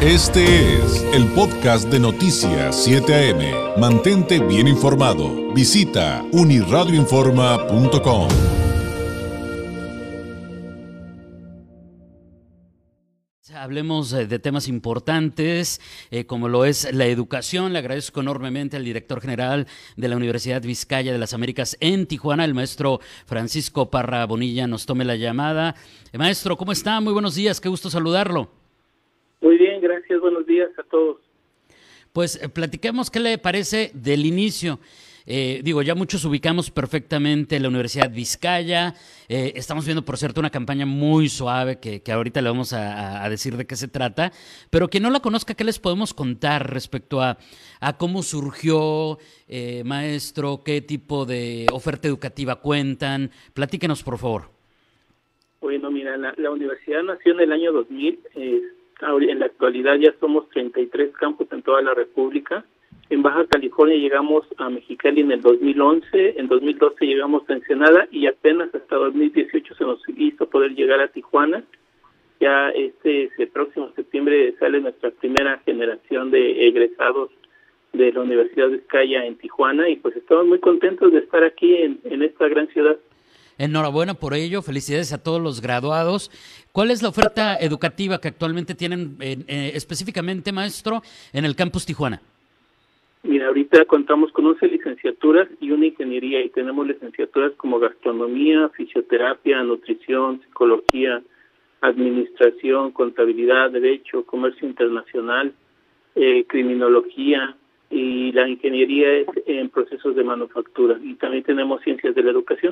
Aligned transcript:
Este 0.00 0.76
es 0.76 1.02
el 1.12 1.26
podcast 1.32 1.88
de 1.88 1.98
Noticias 1.98 2.84
7 2.84 3.32
AM. 3.32 3.80
Mantente 3.80 4.38
bien 4.38 4.68
informado. 4.68 5.52
Visita 5.52 6.24
uniradioinforma.com. 6.30 8.28
Hablemos 13.56 14.12
eh, 14.12 14.28
de 14.28 14.38
temas 14.38 14.68
importantes, 14.68 15.80
eh, 16.12 16.26
como 16.26 16.48
lo 16.48 16.64
es 16.64 16.94
la 16.94 17.06
educación. 17.06 17.72
Le 17.72 17.80
agradezco 17.80 18.20
enormemente 18.20 18.76
al 18.76 18.84
director 18.84 19.20
general 19.20 19.66
de 19.96 20.06
la 20.06 20.14
Universidad 20.14 20.62
Vizcaya 20.62 21.10
de 21.10 21.18
las 21.18 21.34
Américas 21.34 21.76
en 21.80 22.06
Tijuana, 22.06 22.44
el 22.44 22.54
maestro 22.54 23.00
Francisco 23.26 23.90
Parra 23.90 24.24
Bonilla, 24.26 24.68
nos 24.68 24.86
tome 24.86 25.04
la 25.04 25.16
llamada. 25.16 25.74
Eh, 26.12 26.18
maestro, 26.18 26.56
¿cómo 26.56 26.70
está? 26.70 27.00
Muy 27.00 27.12
buenos 27.12 27.34
días, 27.34 27.60
qué 27.60 27.68
gusto 27.68 27.90
saludarlo. 27.90 28.57
Muy 29.40 29.56
bien, 29.56 29.80
gracias. 29.80 30.20
Buenos 30.20 30.46
días 30.46 30.70
a 30.78 30.82
todos. 30.84 31.18
Pues 32.12 32.42
eh, 32.42 32.48
platiquemos 32.48 33.10
qué 33.10 33.20
le 33.20 33.38
parece 33.38 33.90
del 33.94 34.26
inicio. 34.26 34.80
Eh, 35.30 35.60
digo, 35.62 35.82
ya 35.82 35.94
muchos 35.94 36.24
ubicamos 36.24 36.70
perfectamente 36.70 37.60
la 37.60 37.68
Universidad 37.68 38.10
Vizcaya. 38.10 38.94
Eh, 39.28 39.52
estamos 39.56 39.84
viendo, 39.84 40.02
por 40.02 40.16
cierto, 40.16 40.40
una 40.40 40.48
campaña 40.48 40.86
muy 40.86 41.28
suave 41.28 41.78
que, 41.78 42.02
ahorita 42.10 42.40
le 42.40 42.48
vamos 42.48 42.72
a, 42.72 43.28
decir 43.28 43.56
de 43.58 43.66
qué 43.66 43.76
se 43.76 43.88
trata. 43.88 44.32
Pero 44.70 44.88
quien 44.88 45.02
no 45.02 45.10
la 45.10 45.20
conozca, 45.20 45.52
¿qué 45.52 45.64
les 45.64 45.78
podemos 45.78 46.14
contar 46.14 46.72
respecto 46.72 47.20
a, 47.20 47.36
cómo 47.98 48.22
surgió, 48.22 49.18
maestro? 49.84 50.62
¿Qué 50.64 50.80
tipo 50.80 51.26
de 51.26 51.66
oferta 51.72 52.08
educativa 52.08 52.56
cuentan? 52.56 53.30
Platíquenos, 53.52 54.02
por 54.02 54.16
favor. 54.16 54.44
Bueno, 55.60 55.90
mira, 55.90 56.16
la, 56.16 56.32
la 56.38 56.50
universidad 56.50 57.02
nació 57.02 57.34
en 57.34 57.40
el 57.40 57.52
año 57.52 57.70
2000. 57.72 58.18
En 59.00 59.38
la 59.38 59.46
actualidad 59.46 59.96
ya 59.96 60.12
somos 60.18 60.48
33 60.50 61.12
campus 61.12 61.46
en 61.52 61.62
toda 61.62 61.82
la 61.82 61.94
República. 61.94 62.64
En 63.10 63.22
Baja 63.22 63.46
California 63.46 63.96
llegamos 63.96 64.44
a 64.58 64.68
Mexicali 64.68 65.20
en 65.20 65.30
el 65.30 65.40
2011, 65.40 66.34
en 66.38 66.48
2012 66.48 67.06
llegamos 67.06 67.48
a 67.48 67.54
Ensenada 67.54 68.08
y 68.10 68.26
apenas 68.26 68.74
hasta 68.74 68.96
2018 68.96 69.74
se 69.74 69.84
nos 69.84 70.00
hizo 70.16 70.48
poder 70.50 70.74
llegar 70.74 71.00
a 71.00 71.08
Tijuana. 71.08 71.64
Ya 72.40 72.70
este, 72.70 73.24
este 73.24 73.46
próximo 73.46 73.90
septiembre 73.94 74.54
sale 74.58 74.80
nuestra 74.80 75.10
primera 75.10 75.58
generación 75.64 76.30
de 76.30 76.68
egresados 76.68 77.30
de 77.92 78.12
la 78.12 78.20
Universidad 78.20 78.68
de 78.68 78.76
Escaya 78.76 79.24
en 79.24 79.38
Tijuana 79.38 79.88
y 79.88 79.96
pues 79.96 80.16
estamos 80.16 80.46
muy 80.46 80.58
contentos 80.58 81.12
de 81.12 81.20
estar 81.20 81.44
aquí 81.44 81.76
en 81.76 82.22
esta 82.22 82.48
gran 82.48 82.68
ciudad. 82.68 82.98
Enhorabuena 83.58 84.14
por 84.14 84.34
ello, 84.34 84.62
felicidades 84.62 85.12
a 85.12 85.20
todos 85.20 85.42
los 85.42 85.60
graduados. 85.60 86.30
¿Cuál 86.78 86.92
es 86.92 87.02
la 87.02 87.08
oferta 87.08 87.56
educativa 87.56 88.20
que 88.20 88.28
actualmente 88.28 88.76
tienen 88.76 89.16
eh, 89.18 89.72
específicamente, 89.74 90.52
maestro, 90.52 91.02
en 91.32 91.44
el 91.44 91.56
campus 91.56 91.84
Tijuana? 91.84 92.22
Mira, 93.24 93.48
ahorita 93.48 93.84
contamos 93.86 94.30
con 94.30 94.46
11 94.46 94.64
licenciaturas 94.68 95.48
y 95.60 95.72
una 95.72 95.86
ingeniería 95.86 96.40
y 96.40 96.50
tenemos 96.50 96.86
licenciaturas 96.86 97.50
como 97.56 97.80
gastronomía, 97.80 98.68
fisioterapia, 98.68 99.60
nutrición, 99.64 100.40
psicología, 100.42 101.20
administración, 101.80 102.92
contabilidad, 102.92 103.72
derecho, 103.72 104.24
comercio 104.24 104.68
internacional, 104.68 105.52
eh, 106.14 106.44
criminología 106.46 107.56
y 107.90 108.30
la 108.30 108.48
ingeniería 108.48 109.14
es 109.14 109.26
en 109.46 109.68
procesos 109.70 110.14
de 110.14 110.22
manufactura 110.22 110.96
y 111.02 111.14
también 111.14 111.42
tenemos 111.42 111.82
ciencias 111.82 112.14
de 112.14 112.22
la 112.22 112.30
educación 112.30 112.70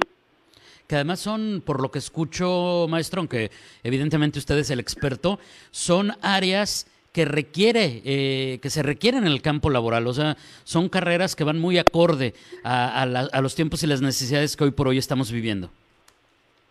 que 0.89 0.95
además 0.95 1.21
son, 1.21 1.63
por 1.65 1.83
lo 1.83 1.91
que 1.91 1.99
escucho, 1.99 2.87
maestro, 2.89 3.21
aunque 3.21 3.51
evidentemente 3.83 4.39
usted 4.39 4.59
es 4.59 4.71
el 4.71 4.81
experto, 4.81 5.39
son 5.71 6.13
áreas 6.23 6.87
que 7.13 7.25
requiere, 7.25 8.03
eh, 8.05 8.59
que 8.61 8.69
se 8.69 8.83
requieren 8.83 9.25
en 9.25 9.33
el 9.33 9.41
campo 9.41 9.71
laboral. 9.71 10.07
O 10.07 10.13
sea, 10.13 10.37
son 10.65 10.91
carreras 10.91 11.35
que 11.35 11.45
van 11.45 11.59
muy 11.59 11.79
acorde 11.79 12.35
a, 12.63 13.41
los 13.41 13.57
tiempos 13.57 13.83
y 13.83 13.87
las 13.87 14.03
necesidades 14.03 14.55
que 14.55 14.65
hoy 14.65 14.71
por 14.71 14.87
hoy 14.89 14.99
estamos 14.99 15.33
viviendo. 15.33 15.71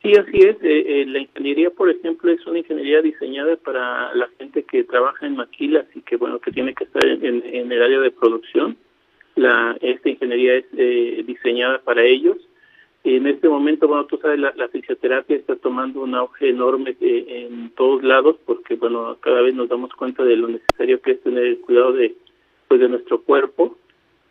Sí, 0.03 0.13
así 0.13 0.37
es. 0.37 0.55
Eh, 0.61 1.01
eh, 1.01 1.05
la 1.07 1.17
ingeniería, 1.17 1.71
por 1.71 1.89
ejemplo, 1.89 2.31
es 2.31 2.45
una 2.45 2.59
ingeniería 2.59 3.01
diseñada 3.01 3.55
para 3.55 4.13
la 4.13 4.29
gente 4.37 4.61
que 4.61 4.83
trabaja 4.83 5.25
en 5.25 5.35
maquilas 5.35 5.87
y 5.95 6.01
que, 6.01 6.15
bueno, 6.15 6.37
que 6.37 6.51
tiene 6.51 6.75
que 6.75 6.83
estar 6.83 7.03
en, 7.03 7.71
el 7.71 7.81
área 7.81 7.99
de 7.99 8.11
producción. 8.11 8.77
La, 9.35 9.75
esta 9.81 10.09
ingeniería 10.09 10.57
es 10.57 11.25
diseñada 11.25 11.79
para 11.79 12.03
ellos 12.03 12.37
en 13.05 13.27
este 13.27 13.47
momento, 13.47 13.87
bueno, 13.87 14.05
tú 14.07 14.17
sabes, 14.17 14.39
la, 14.39 14.67
fisioterapia 14.69 15.37
está 15.37 15.55
tomando 15.55 16.01
un 16.01 16.15
auge 16.15 16.49
enorme 16.49 16.97
eh, 16.99 17.47
en 17.47 17.69
todos 17.75 18.03
lados 18.03 18.37
porque, 18.45 18.75
bueno, 18.75 19.17
cada 19.19 19.41
vez 19.41 19.53
nos 19.53 19.69
damos 19.69 19.93
cuenta 19.93 20.23
de 20.23 20.35
lo 20.35 20.47
necesario 20.47 20.99
que 21.01 21.11
es 21.11 21.21
tener 21.21 21.43
el 21.43 21.59
cuidado 21.59 21.93
de, 21.93 22.15
pues, 22.67 22.79
de 22.79 22.89
nuestro 22.89 23.21
cuerpo. 23.21 23.77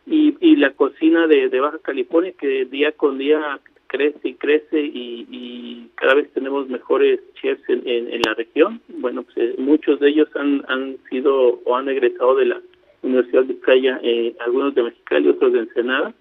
Y, 0.06 0.36
y 0.40 0.56
la 0.56 0.72
cocina 0.72 1.28
de, 1.28 1.48
Baja 1.60 1.78
California 1.78 2.32
que 2.36 2.64
día 2.64 2.90
con 2.92 3.16
día 3.16 3.60
crece 3.86 4.28
y 4.28 4.34
crece 4.34 4.80
y, 4.80 5.88
cada 5.94 6.14
vez 6.14 6.30
tenemos 6.32 6.68
mejores 6.68 7.20
chefs 7.40 7.62
en, 7.68 7.86
en, 7.86 8.20
la 8.26 8.34
región. 8.34 8.80
Bueno, 8.88 9.22
pues 9.22 9.36
eh, 9.36 9.54
muchos 9.56 10.00
de 10.00 10.08
ellos 10.08 10.28
han, 10.34 10.64
han 10.68 10.96
sido 11.08 11.60
o 11.64 11.76
han 11.76 11.88
egresado 11.88 12.34
de 12.34 12.46
la 12.46 12.60
Universidad 13.02 13.44
de 13.44 13.54
Playa, 13.54 14.00
eh, 14.02 14.34
algunos 14.40 14.74
de 14.74 14.82
Mexicali, 14.82 15.28
otros 15.28 15.52
de 15.52 15.60
Ensenada 15.60 16.12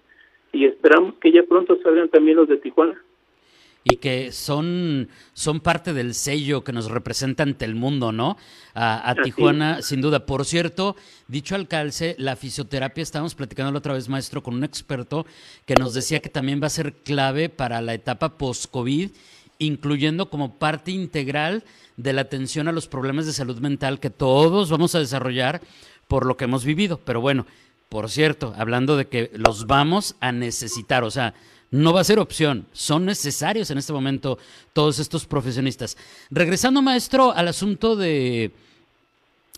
y 0.54 0.64
esperamos 0.64 1.14
que 1.20 1.32
ya 1.32 1.42
pronto 1.42 1.76
salgan 1.82 2.08
también 2.08 2.36
los 2.36 2.48
de 2.48 2.56
Tijuana. 2.56 2.94
Y 3.86 3.96
que 3.96 4.32
son, 4.32 5.08
son 5.34 5.60
parte 5.60 5.92
del 5.92 6.14
sello 6.14 6.64
que 6.64 6.72
nos 6.72 6.90
representa 6.90 7.42
ante 7.42 7.66
el 7.66 7.74
mundo, 7.74 8.12
¿no? 8.12 8.38
A, 8.74 9.14
Tijuana, 9.22 9.82
sin 9.82 10.00
duda. 10.00 10.24
Por 10.24 10.46
cierto, 10.46 10.96
dicho 11.28 11.54
alcalde, 11.54 12.14
la 12.18 12.34
fisioterapia, 12.36 13.02
estábamos 13.02 13.34
platicando 13.34 13.72
la 13.72 13.78
otra 13.78 13.92
vez, 13.92 14.08
maestro, 14.08 14.42
con 14.42 14.54
un 14.54 14.64
experto 14.64 15.26
que 15.66 15.74
nos 15.74 15.92
decía 15.92 16.20
que 16.20 16.30
también 16.30 16.62
va 16.62 16.68
a 16.68 16.70
ser 16.70 16.94
clave 16.94 17.50
para 17.50 17.82
la 17.82 17.92
etapa 17.92 18.38
post-COVID, 18.38 19.10
incluyendo 19.58 20.30
como 20.30 20.58
parte 20.58 20.90
integral 20.90 21.62
de 21.98 22.14
la 22.14 22.22
atención 22.22 22.68
a 22.68 22.72
los 22.72 22.88
problemas 22.88 23.26
de 23.26 23.32
salud 23.32 23.58
mental 23.58 24.00
que 24.00 24.08
todos 24.08 24.70
vamos 24.70 24.94
a 24.94 25.00
desarrollar 25.00 25.60
por 26.08 26.24
lo 26.24 26.38
que 26.38 26.44
hemos 26.44 26.64
vivido. 26.64 27.00
Pero 27.04 27.20
bueno, 27.20 27.44
por 27.94 28.10
cierto, 28.10 28.52
hablando 28.58 28.96
de 28.96 29.06
que 29.06 29.30
los 29.34 29.68
vamos 29.68 30.16
a 30.18 30.32
necesitar, 30.32 31.04
o 31.04 31.12
sea, 31.12 31.32
no 31.70 31.92
va 31.92 32.00
a 32.00 32.04
ser 32.04 32.18
opción, 32.18 32.66
son 32.72 33.04
necesarios 33.04 33.70
en 33.70 33.78
este 33.78 33.92
momento 33.92 34.36
todos 34.72 34.98
estos 34.98 35.26
profesionistas. 35.26 35.96
Regresando, 36.28 36.82
maestro, 36.82 37.30
al 37.30 37.46
asunto 37.46 37.94
de, 37.94 38.50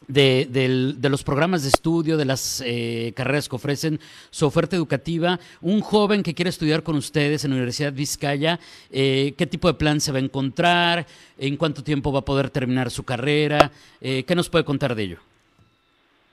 de, 0.06 0.98
los 1.00 1.24
programas 1.24 1.62
de 1.62 1.70
estudio, 1.70 2.18
de 2.18 2.26
las 2.26 2.62
eh, 2.66 3.14
carreras 3.16 3.48
que 3.48 3.56
ofrecen, 3.56 4.00
su 4.28 4.44
oferta 4.44 4.76
educativa, 4.76 5.40
un 5.62 5.80
joven 5.80 6.22
que 6.22 6.34
quiere 6.34 6.50
estudiar 6.50 6.82
con 6.82 6.96
ustedes 6.96 7.42
en 7.42 7.52
la 7.52 7.56
Universidad 7.56 7.94
Vizcaya, 7.94 8.60
eh, 8.90 9.32
¿qué 9.38 9.46
tipo 9.46 9.66
de 9.66 9.78
plan 9.78 9.98
se 9.98 10.12
va 10.12 10.18
a 10.18 10.20
encontrar? 10.20 11.06
¿En 11.38 11.56
cuánto 11.56 11.82
tiempo 11.82 12.12
va 12.12 12.18
a 12.18 12.26
poder 12.26 12.50
terminar 12.50 12.90
su 12.90 13.02
carrera? 13.02 13.72
Eh, 13.98 14.24
¿Qué 14.26 14.34
nos 14.34 14.50
puede 14.50 14.66
contar 14.66 14.94
de 14.94 15.04
ello? 15.04 15.20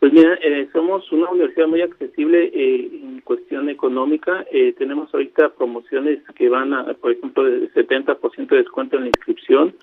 Pues 0.04 0.12
mira, 0.12 0.38
eh, 0.44 0.68
somos 0.74 1.10
una 1.14 1.30
universidad 1.30 1.66
muy 1.68 1.82
accesible 1.82 2.52
eh, 2.54 2.90
en 2.92 3.22
cuestión 3.22 3.70
económica. 3.70 4.46
Eh, 4.52 4.74
tenemos 4.78 5.08
ahorita 5.14 5.54
promociones 5.54 6.20
que 6.36 6.50
van 6.50 6.74
a, 6.74 6.94
por 6.96 7.14
ejemplo, 7.14 7.46
del 7.46 7.74
70% 7.74 8.48
de 8.50 8.58
descuento 8.58 8.98
en 8.98 9.04
la 9.04 9.08
inscripción. 9.08 9.74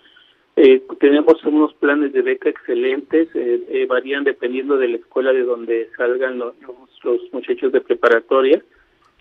tenemos 0.98 1.42
unos 1.44 1.72
planes 1.72 2.12
de 2.12 2.20
beca 2.20 2.50
excelentes, 2.50 3.28
varían 3.88 4.24
dependiendo 4.24 4.76
de 4.76 4.88
la 4.88 4.96
escuela 4.98 5.32
de 5.32 5.42
donde 5.42 5.88
salgan 5.96 6.38
los, 6.38 6.54
los 7.02 7.32
muchachos 7.32 7.72
de 7.72 7.80
preparatoria. 7.80 8.62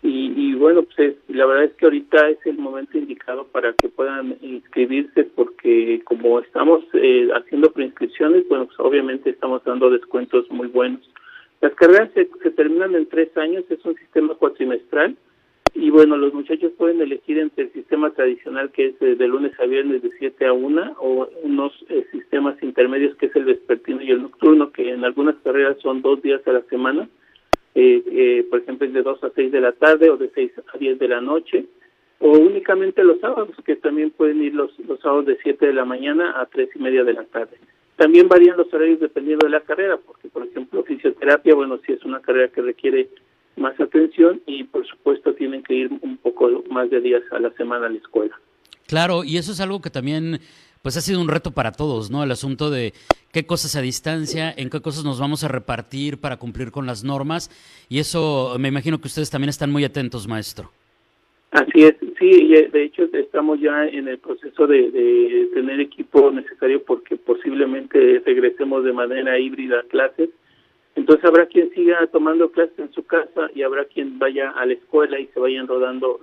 Y, 0.02 0.54
bueno, 0.56 0.84
pues 0.84 1.16
la 1.28 1.46
verdad 1.46 1.66
es 1.66 1.74
que 1.74 1.86
ahorita 1.86 2.30
es 2.30 2.38
el 2.46 2.58
momento 2.58 2.98
indicado 2.98 3.48
para 3.48 3.74
que 3.74 3.90
puedan 3.90 4.38
inscribirse 4.42 5.26
porque 5.26 6.02
como 6.06 6.40
estamos 6.40 6.84
eh, 6.94 7.28
haciendo 7.36 7.72
preinscripciones, 7.72 8.48
bueno, 8.48 8.66
pues 8.68 8.80
obviamente 8.80 9.30
estamos 9.30 9.62
dando 9.66 9.90
descuentos 9.90 10.50
muy 10.52 10.68
buenos. 10.68 11.02
Las 11.60 11.74
carreras 11.76 12.12
se, 12.14 12.26
terminan 12.52 12.96
en 12.96 13.08
tres 13.08 13.36
años, 13.38 13.66
es 13.70 13.84
un 13.84 13.96
sistema 13.96 14.36
cuatrimestral 14.36 15.18
y 15.74 15.90
bueno, 15.90 16.16
los 16.16 16.34
muchachos 16.34 16.72
pueden 16.78 17.02
elegir 17.02 17.38
entre 17.38 17.66
el 17.66 17.74
sistema 17.74 18.12
tradicional 18.12 18.72
que 18.72 18.88
es 18.88 19.00
de 19.00 19.28
lunes 19.28 19.52
a 19.60 19.66
viernes 19.66 20.02
de 20.02 20.12
7 20.18 20.46
a 20.46 20.54
1 20.54 20.96
o 21.00 21.28
unos 21.44 21.74
eh, 21.90 22.06
sistemas 22.12 22.62
intermedios 22.64 23.16
que 23.18 23.26
es 23.26 23.36
el 23.36 23.44
vespertino 23.44 24.02
y 24.02 24.12
el 24.12 24.22
nocturno, 24.22 24.72
que 24.72 24.92
en 24.92 25.04
algunas 25.04 25.36
carreras 25.44 25.78
son 25.82 26.02
dos 26.02 26.22
días 26.22 26.42
a 26.48 26.54
la 26.54 26.62
semana 26.64 27.10
eh, 27.76 28.04
eh, 28.06 28.48
por 28.50 28.60
ejemplo, 28.60 28.88
de 28.88 29.02
2 29.02 29.24
a 29.24 29.32
6 29.36 29.52
de 29.52 29.62
la 29.62 29.72
tarde 29.74 30.10
o 30.10 30.18
de 30.18 30.30
6 30.34 30.52
a 30.74 30.78
10 30.78 31.00
de 31.00 31.08
la 31.08 31.22
noche, 31.22 31.66
o 32.20 32.32
únicamente 32.32 33.04
los 33.04 33.20
sábados, 33.20 33.56
que 33.66 33.76
también 33.76 34.12
pueden 34.12 34.44
ir 34.44 34.54
los, 34.54 34.78
los 34.80 35.00
sábados 35.00 35.26
de 35.26 35.38
7 35.42 35.68
de 35.68 35.74
la 35.74 35.86
mañana 35.86 36.40
a 36.40 36.46
3 36.46 36.70
y 36.76 36.80
media 36.80 37.04
de 37.04 37.14
la 37.14 37.24
tarde. 37.26 37.58
También 37.96 38.28
varían 38.28 38.58
los 38.58 38.74
horarios 38.74 39.00
dependiendo 39.00 39.46
de 39.46 39.52
la 39.52 39.62
carrera, 39.62 39.98
porque, 39.98 40.30
por 40.30 40.46
ejemplo, 40.46 40.84
fisioterapia, 40.84 41.54
bueno, 41.54 41.80
sí 41.86 41.94
es 41.94 42.04
una 42.04 42.22
carrera 42.22 42.48
que 42.50 42.62
requiere 42.62 43.10
más 43.58 43.80
atención 43.80 44.42
y, 44.46 44.64
por 44.64 44.88
supuesto, 44.88 45.34
tienen 45.34 45.64
que 45.64 45.76
ir 45.76 45.92
un 46.02 46.18
poco 46.18 46.64
más 46.70 46.90
de 46.90 47.02
días 47.02 47.24
a 47.32 47.40
la 47.40 47.52
semana 47.52 47.88
a 47.88 47.90
la 47.90 47.98
escuela. 47.98 48.40
Claro, 48.88 49.24
y 49.24 49.38
eso 49.38 49.52
es 49.52 49.60
algo 49.60 49.82
que 49.82 49.90
también 49.90 50.40
pues 50.82 50.96
ha 50.98 51.02
sido 51.02 51.20
un 51.20 51.28
reto 51.28 51.52
para 51.52 51.72
todos, 51.72 52.10
¿no? 52.10 52.24
El 52.24 52.32
asunto 52.32 52.70
de 52.70 52.94
qué 53.34 53.46
cosas 53.46 53.76
a 53.76 53.82
distancia, 53.82 54.54
en 54.56 54.70
qué 54.70 54.82
cosas 54.82 55.04
nos 55.04 55.20
vamos 55.20 55.44
a 55.44 55.48
repartir 55.48 56.20
para 56.20 56.38
cumplir 56.38 56.72
con 56.72 56.86
las 56.86 57.04
normas. 57.04 57.50
Y 57.90 58.00
eso 58.00 58.56
me 58.60 58.70
imagino 58.70 59.00
que 59.00 59.08
ustedes 59.08 59.30
también 59.30 59.50
están 59.50 59.72
muy 59.72 59.84
atentos, 59.84 60.28
maestro. 60.28 60.72
Así 61.52 61.84
es, 61.84 61.96
sí, 62.20 62.48
de 62.72 62.84
hecho 62.84 63.10
estamos 63.12 63.60
ya 63.60 63.88
en 63.88 64.08
el 64.08 64.20
proceso 64.20 64.68
de, 64.68 65.50
tener 65.54 65.80
equipo 65.80 66.30
necesario 66.30 66.84
porque 66.84 67.18
posiblemente 67.18 68.22
regresemos 68.24 68.84
de 68.84 68.94
manera 68.94 69.40
híbrida 69.40 69.80
a 69.80 69.84
clases. 69.84 70.30
Entonces 70.96 71.26
habrá 71.26 71.48
quien 71.48 71.72
siga 71.72 72.06
tomando 72.08 72.52
clases 72.52 72.78
en 72.78 72.92
su 72.94 73.04
casa 73.04 73.50
y 73.56 73.64
habrá 73.64 73.86
quien 73.86 74.20
vaya 74.20 74.52
a 74.52 74.66
la 74.66 74.74
escuela 74.74 75.20
y 75.20 75.26
se 75.28 75.40
vayan 75.40 75.68
rodando, 75.68 76.20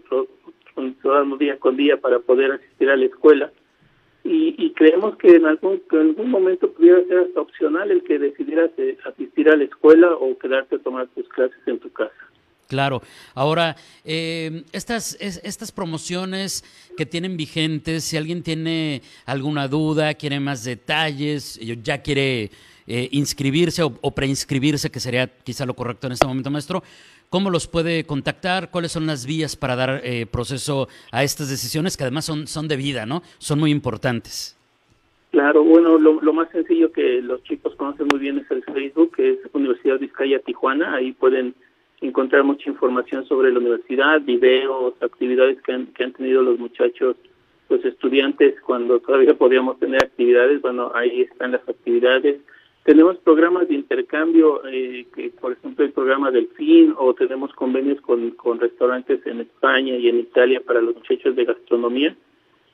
rodando 1.02 1.36
día 1.36 1.58
con 1.58 1.76
día 1.76 1.96
para 1.96 2.20
poder 2.20 2.52
asistir 2.52 2.88
a 2.88 2.96
la 2.96 3.06
escuela 3.06 3.50
y, 4.28 4.72
creemos 4.76 5.16
que 5.16 5.28
en 5.28 5.46
algún, 5.46 5.82
en 5.92 5.98
algún 5.98 6.30
momento 6.30 6.70
pudiera 6.72 7.02
ser 7.04 7.18
hasta 7.18 7.40
opcional 7.40 7.90
el 7.90 8.02
que 8.02 8.18
decidieras 8.18 8.70
asistir 9.04 9.48
a 9.48 9.56
la 9.56 9.64
escuela 9.64 10.12
o 10.14 10.36
quedarte 10.38 10.76
a 10.76 10.78
tomar 10.78 11.06
tus 11.08 11.28
clases 11.28 11.58
en 11.66 11.78
tu 11.78 11.90
casa. 11.92 12.12
Claro. 12.68 13.00
Ahora, 13.34 13.76
eh, 14.04 14.64
estas, 14.72 15.16
estas 15.20 15.70
promociones 15.70 16.64
que 16.96 17.06
tienen 17.06 17.36
vigentes, 17.36 18.04
si 18.04 18.16
alguien 18.16 18.42
tiene 18.42 19.02
alguna 19.24 19.68
duda, 19.68 20.14
quiere 20.14 20.40
más 20.40 20.64
detalles, 20.64 21.60
ya 21.82 22.02
quiere 22.02 22.50
eh, 22.86 23.08
inscribirse 23.12 23.82
o, 23.82 23.92
o, 24.00 24.10
preinscribirse, 24.12 24.90
que 24.90 25.00
sería 25.00 25.26
quizá 25.26 25.66
lo 25.66 25.74
correcto 25.74 26.06
en 26.06 26.12
este 26.12 26.26
momento, 26.26 26.50
maestro, 26.50 26.82
¿Cómo 27.28 27.50
los 27.50 27.66
puede 27.66 28.04
contactar? 28.04 28.70
¿Cuáles 28.70 28.92
son 28.92 29.06
las 29.06 29.26
vías 29.26 29.56
para 29.56 29.74
dar 29.74 30.00
eh, 30.04 30.26
proceso 30.26 30.88
a 31.10 31.24
estas 31.24 31.50
decisiones 31.50 31.96
que 31.96 32.04
además 32.04 32.24
son, 32.24 32.46
son 32.46 32.68
de 32.68 32.76
vida, 32.76 33.04
¿no? 33.04 33.22
Son 33.38 33.58
muy 33.58 33.72
importantes. 33.72 34.56
Claro, 35.32 35.64
bueno, 35.64 35.98
lo, 35.98 36.32
más 36.32 36.48
sencillo 36.50 36.92
que 36.92 37.20
los 37.20 37.42
chicos 37.42 37.74
conocen 37.74 38.06
muy 38.10 38.20
bien 38.20 38.38
es 38.38 38.50
el 38.50 38.62
Facebook, 38.62 39.16
que 39.16 39.32
es 39.32 39.38
Universidad 39.52 39.98
Vizcaya 39.98 40.38
Tijuana. 40.38 40.94
Ahí 40.94 41.12
pueden 41.12 41.54
encontrar 42.00 42.44
mucha 42.44 42.70
información 42.70 43.26
sobre 43.26 43.52
la 43.52 43.58
universidad, 43.58 44.20
videos, 44.22 44.94
actividades 45.02 45.60
que 45.62 45.72
han, 45.72 45.86
que 45.88 46.04
han 46.04 46.12
tenido 46.12 46.42
los 46.42 46.58
muchachos, 46.58 47.16
los 47.68 47.84
estudiantes 47.84 48.54
cuando 48.60 49.00
todavía 49.00 49.34
podíamos 49.34 49.78
tener 49.80 50.02
actividades. 50.02 50.62
Bueno, 50.62 50.92
ahí 50.94 51.22
están 51.22 51.52
las 51.52 51.68
actividades 51.68 52.38
tenemos 52.86 53.18
programas 53.18 53.68
de 53.68 53.74
intercambio, 53.74 54.62
eh, 54.64 55.06
que 55.12 55.30
por 55.40 55.52
ejemplo 55.52 55.84
el 55.84 55.90
programa 55.90 56.30
del 56.30 56.46
FIN, 56.56 56.94
o 56.96 57.12
tenemos 57.14 57.52
convenios 57.52 58.00
con, 58.00 58.30
con 58.30 58.60
restaurantes 58.60 59.26
en 59.26 59.40
España 59.40 59.96
y 59.96 60.08
en 60.08 60.20
Italia 60.20 60.62
para 60.64 60.80
los 60.80 60.94
muchachos 60.94 61.34
de 61.34 61.44
gastronomía. 61.44 62.14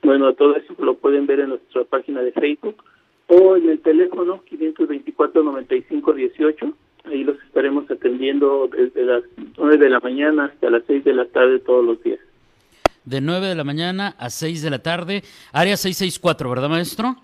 Bueno, 0.03 0.35
todo 0.35 0.55
eso 0.57 0.75
lo 0.81 0.99
pueden 0.99 1.27
ver 1.27 1.41
en 1.41 1.49
nuestra 1.49 1.85
página 1.85 2.21
de 2.21 2.33
Facebook 2.33 2.85
o 3.27 3.57
en 3.57 3.71
el 3.71 3.81
teléfono 3.81 4.43
524-9518. 4.51 6.75
Ahí 7.05 7.25
los 7.25 7.43
estaremos 7.45 7.91
atendiendo 7.91 8.69
desde 8.69 9.07
las 9.07 9.23
9 9.57 9.79
de 9.79 9.89
la 9.89 10.01
mañana 10.01 10.45
hasta 10.45 10.69
las 10.69 10.83
6 10.89 11.05
de 11.05 11.15
la 11.15 11.25
tarde 11.25 11.59
todos 11.61 11.87
los 11.87 12.03
días. 12.03 12.21
De 13.07 13.23
9 13.23 13.47
de 13.47 13.55
la 13.55 13.65
mañana 13.65 14.15
a 14.19 14.29
6 14.29 14.61
de 14.61 14.69
la 14.69 14.81
tarde, 14.81 15.23
área 15.53 15.79
664, 15.79 16.51
¿verdad, 16.51 16.69
maestro? 16.69 17.17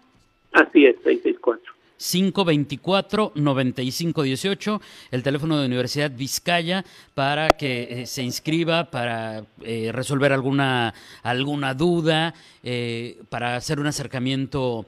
Así 0.53 0.87
es, 0.87 0.97
664. 1.05 1.77
524-9518, 1.99 4.81
el 5.11 5.23
teléfono 5.23 5.59
de 5.59 5.67
Universidad 5.67 6.11
Vizcaya 6.11 6.87
para 7.15 7.51
que 7.51 8.03
eh, 8.03 8.07
se 8.07 8.23
inscriba, 8.23 8.91
para 8.91 9.45
eh, 9.63 9.91
resolver 9.93 10.33
alguna, 10.33 10.95
alguna 11.23 11.75
duda, 11.75 12.33
eh, 12.63 13.21
para 13.29 13.57
hacer 13.57 13.79
un 13.81 13.87
acercamiento 13.87 14.87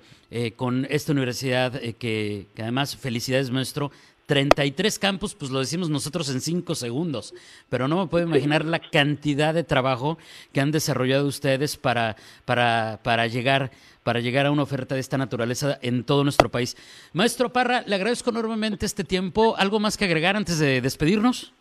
con 0.55 0.87
esta 0.89 1.11
universidad 1.11 1.73
que, 1.73 2.47
que 2.55 2.62
además, 2.62 2.95
felicidades 2.95 3.51
maestro, 3.51 3.91
33 4.31 5.01
campus, 5.01 5.35
pues 5.35 5.51
lo 5.51 5.59
decimos 5.59 5.91
nosotros 5.91 6.31
en 6.31 6.41
5 6.41 6.77
segundos, 6.77 7.35
pero 7.69 7.89
no 7.89 7.99
me 7.99 8.07
puedo 8.07 8.29
imaginar 8.29 8.65
la 8.65 8.79
cantidad 8.79 9.53
de 9.53 9.65
trabajo 9.65 10.19
que 10.53 10.61
han 10.61 10.71
desarrollado 10.71 11.27
ustedes 11.27 11.77
para, 11.77 12.15
para, 12.45 13.01
para, 13.03 13.27
llegar, 13.27 13.73
para 14.11 14.19
llegar 14.19 14.45
a 14.45 14.51
una 14.51 14.65
oferta 14.65 14.97
de 14.97 15.01
esta 15.01 15.17
naturaleza 15.17 15.79
en 15.83 16.03
todo 16.03 16.25
nuestro 16.25 16.49
país. 16.49 16.77
Maestro 17.12 17.51
Parra, 17.51 17.85
le 17.87 17.95
agradezco 17.95 18.31
enormemente 18.31 18.85
este 18.85 19.05
tiempo. 19.05 19.55
¿Algo 19.57 19.79
más 19.79 19.97
que 19.97 20.05
agregar 20.05 20.35
antes 20.35 20.59
de 20.59 20.81
despedirnos? 20.81 21.55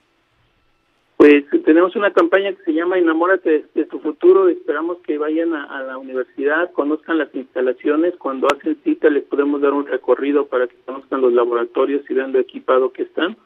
Pues 1.18 1.44
tenemos 1.64 1.96
una 1.96 2.12
campaña 2.12 2.52
que 2.54 2.64
se 2.64 2.74
llama 2.74 2.98
Enamórate 2.98 3.66
de, 3.76 3.86
tu 3.86 4.00
futuro. 4.00 4.50
Esperamos 4.50 4.98
que 5.06 5.20
vayan 5.20 5.54
a, 5.54 5.84
la 5.84 6.00
universidad, 6.00 6.72
conozcan 6.72 7.20
las 7.20 7.30
instalaciones. 7.36 8.16
Cuando 8.18 8.48
hacen 8.48 8.80
cita 8.84 9.12
les 9.12 9.26
podemos 9.26 9.62
dar 9.62 9.74
un 9.74 9.86
recorrido 9.86 10.48
para 10.48 10.66
que 10.66 10.76
conozcan 10.88 11.22
los 11.22 11.32
laboratorios 11.32 12.02
y 12.10 12.16
vean 12.16 12.34
lo 12.34 12.40
equipado 12.40 12.92
que 12.92 13.04
están. 13.04 13.38